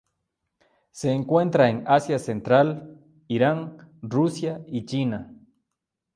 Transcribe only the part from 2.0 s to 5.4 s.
Central, Irán, Rusia y China.